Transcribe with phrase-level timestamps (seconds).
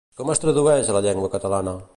[0.21, 1.77] Com es tradueix a la llengua catalana?